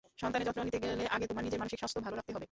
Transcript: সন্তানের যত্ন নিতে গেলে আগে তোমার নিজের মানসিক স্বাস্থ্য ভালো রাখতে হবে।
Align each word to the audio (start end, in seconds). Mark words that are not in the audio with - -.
সন্তানের 0.21 0.47
যত্ন 0.47 0.59
নিতে 0.67 0.79
গেলে 0.83 1.03
আগে 1.15 1.25
তোমার 1.29 1.43
নিজের 1.45 1.61
মানসিক 1.61 1.79
স্বাস্থ্য 1.81 2.01
ভালো 2.05 2.15
রাখতে 2.15 2.31
হবে। 2.31 2.39